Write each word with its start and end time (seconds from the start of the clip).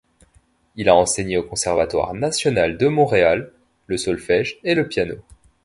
Il 0.77 0.89
a 0.89 0.95
enseigné 0.95 1.37
au 1.37 1.43
Conservatoire 1.43 2.15
national 2.15 2.75
de 2.79 2.87
Montréal, 2.87 3.51
le 3.85 3.97
solfège 3.97 4.57
et 4.63 4.73
le 4.73 4.87
piano. 4.87 5.17